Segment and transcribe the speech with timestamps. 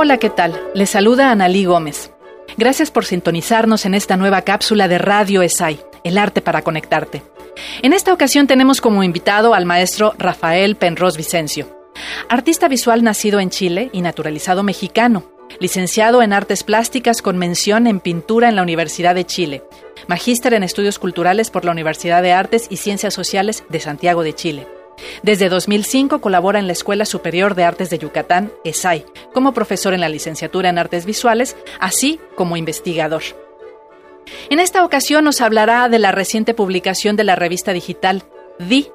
[0.00, 0.56] Hola, ¿qué tal?
[0.74, 2.12] Les saluda Analí Gómez.
[2.56, 7.24] Gracias por sintonizarnos en esta nueva cápsula de Radio ESAI, el arte para conectarte.
[7.82, 11.90] En esta ocasión tenemos como invitado al maestro Rafael Penros Vicencio,
[12.28, 17.98] artista visual nacido en Chile y naturalizado mexicano, licenciado en artes plásticas con mención en
[17.98, 19.64] pintura en la Universidad de Chile,
[20.06, 24.32] magíster en estudios culturales por la Universidad de Artes y Ciencias Sociales de Santiago de
[24.32, 24.77] Chile
[25.22, 30.00] desde 2005 colabora en la Escuela Superior de Artes de Yucatán, ESAI, como profesor en
[30.00, 33.22] la licenciatura en Artes Visuales, así como investigador.
[34.50, 38.24] En esta ocasión nos hablará de la reciente publicación de la revista digital
[38.58, 38.90] DI,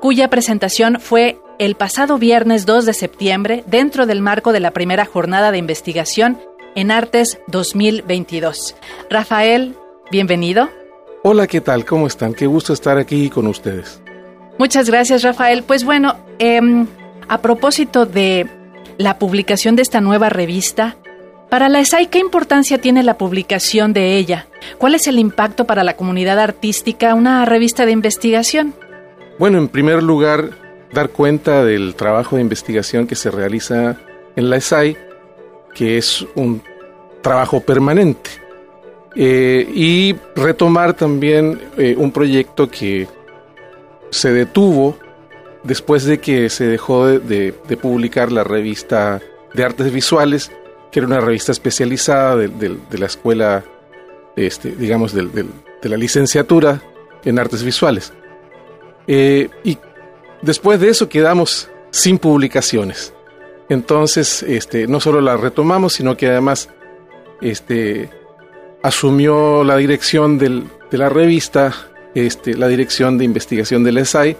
[0.00, 5.04] cuya presentación fue el pasado viernes 2 de septiembre dentro del marco de la primera
[5.04, 6.40] jornada de investigación
[6.74, 8.74] en Artes 2022.
[9.10, 9.76] Rafael,
[10.10, 10.68] bienvenido.
[11.22, 11.84] Hola, ¿qué tal?
[11.84, 12.34] ¿Cómo están?
[12.34, 14.01] Qué gusto estar aquí con ustedes.
[14.58, 15.62] Muchas gracias, Rafael.
[15.62, 16.86] Pues bueno, em,
[17.28, 18.46] a propósito de
[18.98, 20.96] la publicación de esta nueva revista,
[21.52, 24.46] para la ESAI, ¿qué importancia tiene la publicación de ella?
[24.78, 28.74] ¿Cuál es el impacto para la comunidad artística una revista de investigación?
[29.38, 30.50] Bueno, en primer lugar,
[30.94, 33.98] dar cuenta del trabajo de investigación que se realiza
[34.34, 34.96] en la ESAI,
[35.74, 36.62] que es un
[37.20, 38.30] trabajo permanente.
[39.14, 43.06] Eh, y retomar también eh, un proyecto que
[44.12, 44.98] se detuvo
[45.64, 49.20] después de que se dejó de, publicar la revista
[49.54, 50.52] de artes visuales,
[50.90, 53.64] que era una revista especializada de, la escuela,
[54.36, 56.82] este, digamos, de la licenciatura
[57.24, 58.12] en artes visuales.
[59.06, 59.78] Eh, y
[60.42, 63.14] después de eso quedamos sin publicaciones.
[63.70, 66.68] Entonces, este, no solo la retomamos, sino que además
[67.40, 68.10] este,
[68.82, 71.72] asumió la dirección de la revista
[72.14, 74.36] este, la dirección de investigación del ESAI,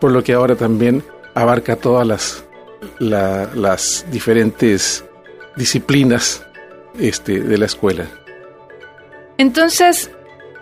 [0.00, 1.02] por lo que ahora también
[1.34, 2.44] abarca todas las,
[2.98, 5.04] las diferentes
[5.56, 6.44] disciplinas
[6.98, 8.06] este, de la escuela.
[9.38, 10.10] Entonces,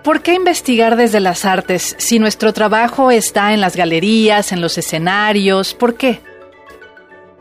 [0.02, 4.78] ¿por qué investigar desde las artes si nuestro trabajo está en las galerías, en los
[4.78, 5.74] escenarios?
[5.74, 6.20] ¿Por qué?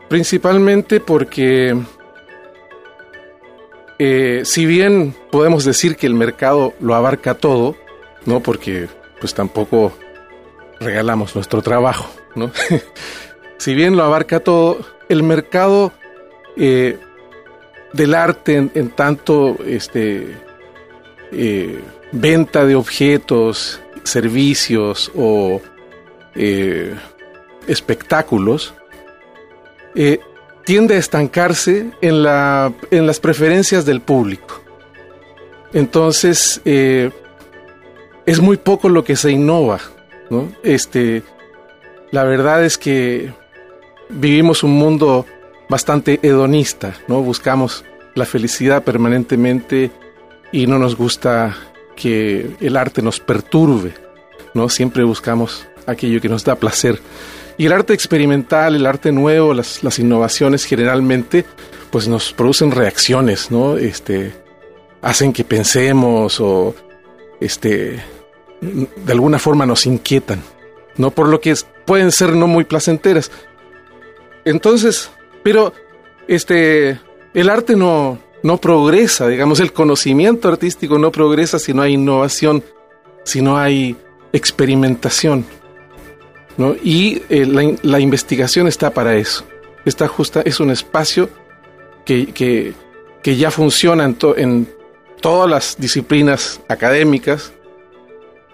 [0.08, 1.74] Principalmente porque
[3.98, 7.76] eh, si bien podemos decir que el mercado lo abarca todo,
[8.26, 8.40] ¿no?
[8.40, 8.88] Porque
[9.22, 9.92] pues tampoco
[10.80, 12.50] regalamos nuestro trabajo, ¿no?
[13.56, 15.92] si bien lo abarca todo, el mercado
[16.56, 16.98] eh,
[17.92, 20.36] del arte en, tanto este,
[21.30, 25.60] eh, venta de objetos, servicios o
[26.34, 26.92] eh,
[27.68, 28.74] espectáculos,
[30.64, 34.60] tiende a estancarse en, la, en las preferencias del público.
[35.72, 36.60] Entonces,
[38.26, 39.80] es muy poco lo que se innova,
[40.30, 40.52] ¿no?
[40.62, 41.22] Este,
[42.10, 43.32] la verdad es que
[44.08, 45.26] vivimos un mundo
[45.68, 47.22] bastante hedonista, ¿no?
[47.22, 47.84] Buscamos
[48.14, 49.90] la felicidad permanentemente
[50.52, 51.56] y no nos gusta
[51.96, 53.94] que el arte nos perturbe,
[54.54, 54.68] ¿no?
[54.68, 57.00] Siempre buscamos aquello que nos da placer.
[57.58, 61.44] Y el arte experimental, el arte nuevo, las, las innovaciones generalmente,
[61.90, 63.76] pues nos producen reacciones, ¿no?
[63.76, 64.32] Este,
[65.02, 66.74] hacen que pensemos o
[67.40, 68.00] este,
[68.62, 70.40] de alguna forma nos inquietan,
[70.96, 71.10] ¿no?
[71.10, 73.30] Por lo que pueden ser no muy placenteras.
[74.44, 75.10] Entonces,
[75.42, 75.72] pero
[76.28, 77.00] este,
[77.34, 82.62] el arte no, no progresa, digamos, el conocimiento artístico no progresa si no hay innovación,
[83.24, 83.96] si no hay
[84.32, 85.44] experimentación,
[86.56, 86.76] ¿no?
[86.82, 89.44] Y eh, la, investigación está para eso.
[89.84, 91.28] Está justa, es un espacio
[92.04, 92.74] que, que,
[93.24, 94.68] que ya funciona en, en
[95.20, 97.52] todas las disciplinas académicas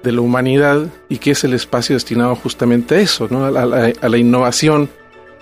[0.02, 3.44] de la humanidad y que es el espacio destinado justamente a eso, ¿no?
[3.44, 4.88] a, la, innovación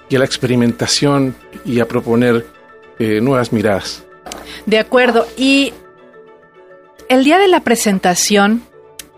[0.08, 2.46] y a la experimentación y a proponer
[2.98, 4.04] eh, nuevas miradas.
[4.64, 5.26] De acuerdo.
[5.36, 5.72] Y
[7.08, 8.62] el día de la presentación,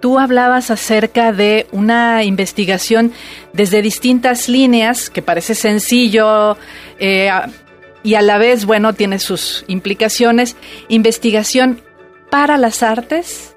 [0.00, 3.12] tú hablabas acerca de una investigación
[3.52, 6.56] desde distintas líneas, que parece sencillo
[6.98, 7.30] eh,
[8.02, 10.56] y a la vez, bueno, tiene sus implicaciones.
[10.88, 11.82] Investigación
[12.30, 13.54] para las artes,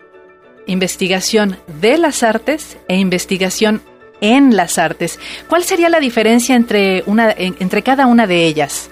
[0.67, 3.81] investigación de las artes e investigación
[4.21, 5.19] en las artes.
[5.49, 8.89] ¿Cuál sería la diferencia entre, una, entre cada una de ellas?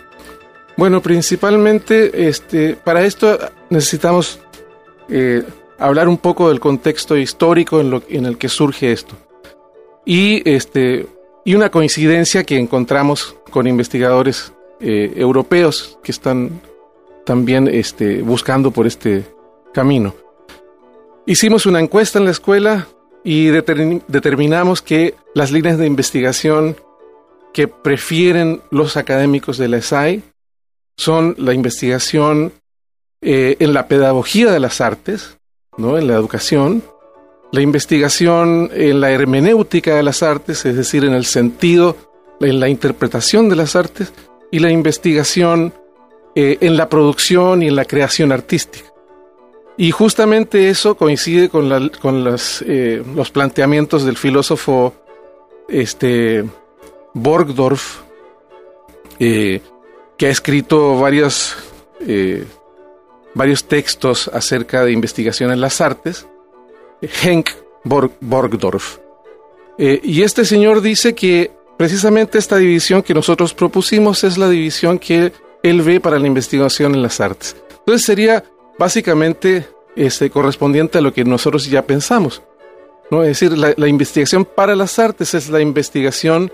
[0.75, 3.37] Bueno, principalmente este, para esto
[3.69, 4.39] necesitamos
[5.09, 5.43] eh,
[5.77, 9.15] hablar un poco del contexto histórico en, lo, en el que surge esto.
[10.05, 11.07] Y, este,
[11.45, 16.61] y una coincidencia que encontramos con investigadores eh, europeos que están
[17.25, 19.25] también este, buscando por este
[19.73, 20.15] camino.
[21.25, 22.87] Hicimos una encuesta en la escuela
[23.23, 26.75] y determinamos que las líneas de investigación
[27.53, 30.23] que prefieren los académicos de la ESAI
[30.97, 32.53] son la investigación
[33.21, 35.37] eh, en la pedagogía de las artes,
[35.77, 35.97] ¿no?
[35.97, 36.83] en la educación,
[37.51, 41.97] la investigación en la hermenéutica de las artes, es decir, en el sentido,
[42.39, 44.13] en la interpretación de las artes,
[44.51, 45.73] y la investigación
[46.35, 48.87] eh, en la producción y en la creación artística.
[49.79, 54.93] Y justamente eso coincide con, eh, los planteamientos del filósofo
[55.69, 56.43] este,
[57.13, 58.01] Borgdorf,
[59.17, 59.61] que
[60.19, 61.55] ha escrito varios,
[62.01, 62.43] eh,
[63.33, 66.27] varios textos acerca de investigación en las artes,
[67.01, 67.49] Henk
[67.85, 68.97] Borgdorf.
[69.77, 74.99] Eh, y este señor dice que precisamente esta división que nosotros propusimos es la división
[74.99, 75.31] que
[75.63, 77.55] él ve para la investigación en las artes.
[77.79, 78.43] Entonces sería
[78.79, 82.41] básicamente este, correspondiente a lo que nosotros ya pensamos.
[83.11, 83.21] ¿no?
[83.21, 86.51] Es decir, la investigación para las artes es la investigación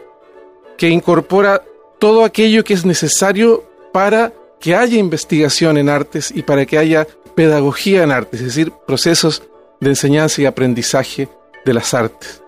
[0.77, 1.63] que incorpora
[1.99, 3.63] todo aquello que es necesario
[3.93, 8.71] para que haya investigación en artes y para que haya pedagogía en artes, es decir,
[8.87, 9.43] procesos
[9.79, 11.29] de enseñanza y aprendizaje
[11.65, 12.41] de las artes.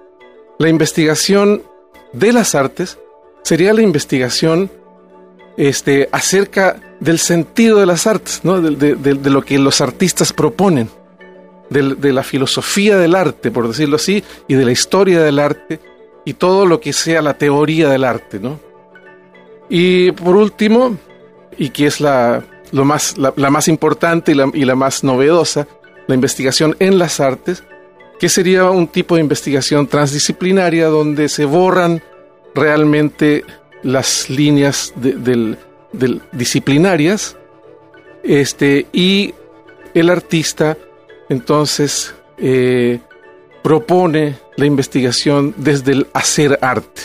[0.58, 1.64] La investigación
[2.14, 2.98] de las artes
[3.44, 4.72] sería la investigación
[5.58, 8.62] este, acerca del sentido de las artes, ¿no?
[8.62, 10.90] de, lo que los artistas proponen,
[11.70, 15.80] de, la filosofía del arte, por decirlo así, y de la historia del arte,
[16.26, 18.40] y todo lo que sea la teoría del arte.
[18.40, 18.60] ¿no?
[19.70, 20.98] Y por último,
[21.58, 25.68] y que es la, lo más, la, más importante y la, y la más novedosa,
[26.08, 27.64] la investigación en las artes,
[28.20, 32.02] que sería un tipo de investigación transdisciplinaria donde se borran
[32.56, 33.44] realmente
[33.84, 35.58] las líneas del,
[36.32, 37.36] disciplinarias
[38.24, 39.34] este, y
[39.94, 40.78] el artista
[41.30, 43.00] entonces eh,
[43.64, 47.02] propone la investigación desde el hacer arte.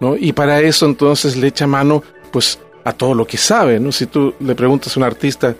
[0.00, 0.16] ¿no?
[0.16, 3.92] Y para eso entonces le echa mano pues a todo lo que sabe, ¿no?
[3.92, 5.54] Si tú le preguntas a un artista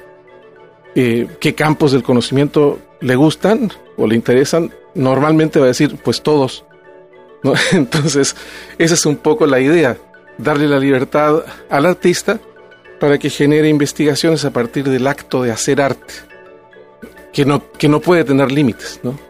[0.94, 6.22] eh, qué campos del conocimiento le gustan o le interesan, normalmente va a decir, pues
[6.22, 6.64] todos.
[7.42, 7.54] ¿no?
[7.72, 8.34] Entonces,
[8.78, 9.96] esa es un poco la idea,
[10.42, 12.38] darle la libertad al artista
[12.98, 16.14] para que genere investigaciones a partir del acto de hacer arte,
[17.32, 19.29] que no, que no puede tener límites, ¿no?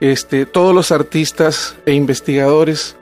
[0.00, 2.96] este, todos los artistas e investigadores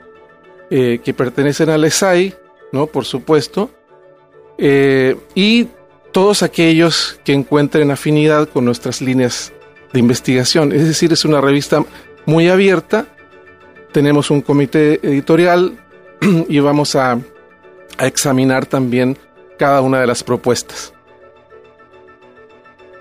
[0.69, 2.35] eh, que pertenecen al ESAI
[2.73, 2.87] ¿no?
[2.87, 3.69] Por supuesto.
[4.57, 5.67] Eh, y
[6.11, 9.53] todos aquellos que encuentren afinidad con nuestras líneas
[9.93, 10.73] de investigación.
[10.73, 11.85] Es decir, es una revista
[12.25, 13.05] muy abierta.
[13.93, 15.79] Tenemos un comité editorial
[16.49, 17.19] y vamos a,
[17.97, 19.17] a examinar también
[19.57, 20.93] cada una de las propuestas.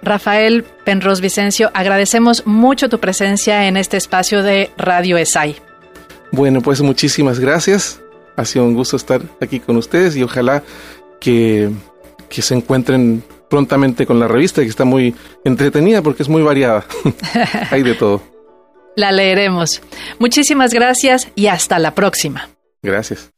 [0.03, 5.57] Rafael Penros Vicencio, agradecemos mucho tu presencia en este espacio de Radio ESAI.
[6.33, 8.01] Bueno, pues muchísimas gracias.
[8.37, 10.63] Ha sido un gusto estar aquí con ustedes y ojalá
[11.21, 11.71] que,
[12.29, 16.85] que se encuentren prontamente con la revista, que está muy entretenida porque es muy variada.
[17.71, 18.23] Hay de todo.
[18.97, 19.83] La leeremos.
[20.19, 22.49] Muchísimas gracias y hasta la próxima.
[22.83, 23.31] Gracias.